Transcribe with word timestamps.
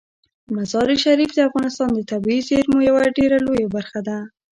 مزارشریف 0.55 1.29
د 1.35 1.39
افغانستان 1.49 1.89
د 1.93 1.99
طبیعي 2.11 2.41
زیرمو 2.49 2.77
یوه 2.89 3.03
ډیره 3.17 3.37
لویه 3.45 3.67
برخه 3.75 3.99
ده. 4.07 4.17